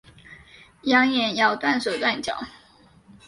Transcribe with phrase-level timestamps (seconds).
[0.85, 2.35] 扬言要断手断脚